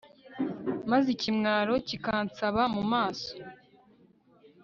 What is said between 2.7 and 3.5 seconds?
mu maso